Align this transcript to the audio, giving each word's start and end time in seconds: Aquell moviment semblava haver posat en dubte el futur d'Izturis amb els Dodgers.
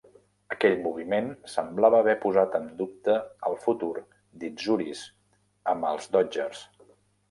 Aquell 0.53 0.79
moviment 0.85 1.27
semblava 1.57 1.99
haver 1.99 2.17
posat 2.25 2.57
en 2.61 2.67
dubte 2.81 3.19
el 3.51 3.61
futur 3.69 3.93
d'Izturis 4.03 5.07
amb 5.75 5.91
els 5.95 6.15
Dodgers. 6.19 6.71